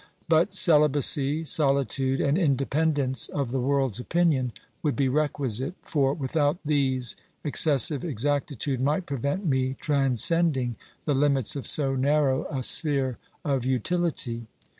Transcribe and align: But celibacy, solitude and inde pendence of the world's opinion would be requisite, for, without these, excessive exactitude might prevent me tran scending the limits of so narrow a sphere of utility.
But 0.27 0.51
celibacy, 0.51 1.45
solitude 1.45 2.19
and 2.21 2.35
inde 2.35 2.67
pendence 2.71 3.29
of 3.29 3.51
the 3.51 3.59
world's 3.61 3.99
opinion 3.99 4.51
would 4.81 4.95
be 4.95 5.07
requisite, 5.07 5.75
for, 5.83 6.15
without 6.15 6.57
these, 6.65 7.15
excessive 7.43 8.03
exactitude 8.03 8.81
might 8.81 9.05
prevent 9.05 9.45
me 9.45 9.77
tran 9.79 10.13
scending 10.17 10.73
the 11.05 11.13
limits 11.13 11.55
of 11.55 11.67
so 11.67 11.95
narrow 11.95 12.47
a 12.49 12.63
sphere 12.63 13.19
of 13.45 13.63
utility. 13.63 14.47